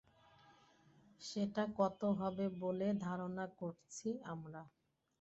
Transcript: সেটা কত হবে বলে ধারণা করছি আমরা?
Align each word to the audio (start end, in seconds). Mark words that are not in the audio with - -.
সেটা 1.21 1.63
কত 1.79 2.01
হবে 2.19 2.45
বলে 2.61 2.87
ধারণা 3.05 3.45
করছি 3.59 4.07
আমরা? 4.25 4.61